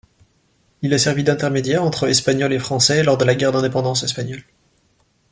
Il 0.81 0.95
a 0.95 0.97
servi 0.97 1.23
d'intermédiaire 1.23 1.83
entre 1.83 2.07
Espagnols 2.09 2.53
et 2.53 2.57
Français 2.57 3.03
lors 3.03 3.19
de 3.19 3.23
la 3.25 3.35
guerre 3.35 3.51
d'indépendance 3.51 4.01
espagnole. 4.01 4.43